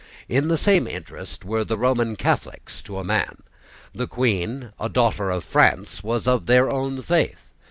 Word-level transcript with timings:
In 0.27 0.47
the 0.47 0.57
same 0.57 0.87
interest 0.87 1.45
were 1.45 1.63
the 1.63 1.77
Roman 1.77 2.15
Catholics 2.15 2.81
to 2.81 2.97
a 2.97 3.03
man. 3.03 3.43
The 3.93 4.07
Queen, 4.07 4.71
a 4.79 4.89
daughter 4.89 5.29
of 5.29 5.43
France, 5.43 6.01
was 6.03 6.25
of 6.27 6.47
their 6.47 6.71
own 6.71 7.03
faith. 7.03 7.51